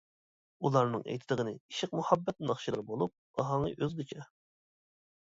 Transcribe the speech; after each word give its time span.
ئۇلارنىڭ 0.67 1.01
ئېيتىدىغىنى 1.11 1.53
ئىشق-مۇھەببەت 1.57 2.41
ناخشىلىرى 2.53 2.87
بولۇپ، 2.87 3.45
ئاھاڭى 3.45 3.71
ئۆزگىچە. 3.77 4.25